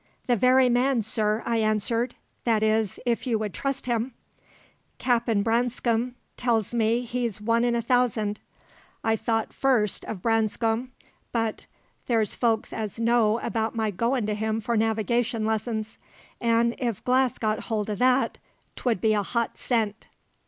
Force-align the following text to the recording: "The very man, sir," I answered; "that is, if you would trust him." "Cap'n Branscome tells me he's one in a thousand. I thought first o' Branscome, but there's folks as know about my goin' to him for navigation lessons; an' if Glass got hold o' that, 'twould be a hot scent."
"The 0.25 0.35
very 0.35 0.67
man, 0.67 1.03
sir," 1.03 1.43
I 1.45 1.57
answered; 1.57 2.15
"that 2.43 2.63
is, 2.63 2.99
if 3.05 3.27
you 3.27 3.37
would 3.37 3.53
trust 3.53 3.85
him." 3.85 4.15
"Cap'n 4.97 5.43
Branscome 5.43 6.15
tells 6.37 6.73
me 6.73 7.01
he's 7.01 7.39
one 7.39 7.63
in 7.63 7.75
a 7.75 7.83
thousand. 7.83 8.39
I 9.03 9.15
thought 9.15 9.53
first 9.53 10.03
o' 10.07 10.15
Branscome, 10.15 10.91
but 11.31 11.67
there's 12.07 12.33
folks 12.33 12.73
as 12.73 12.99
know 12.99 13.37
about 13.41 13.75
my 13.75 13.91
goin' 13.91 14.25
to 14.25 14.33
him 14.33 14.59
for 14.59 14.75
navigation 14.75 15.43
lessons; 15.45 15.99
an' 16.39 16.73
if 16.79 17.03
Glass 17.03 17.37
got 17.37 17.65
hold 17.65 17.87
o' 17.87 17.93
that, 17.97 18.39
'twould 18.75 19.01
be 19.01 19.13
a 19.13 19.21
hot 19.21 19.59
scent." 19.59 20.07